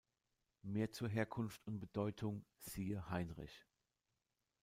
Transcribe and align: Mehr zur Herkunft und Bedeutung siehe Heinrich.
Mehr 0.63 0.91
zur 0.91 1.09
Herkunft 1.09 1.63
und 1.67 1.79
Bedeutung 1.79 2.43
siehe 2.57 3.07
Heinrich. 3.11 3.67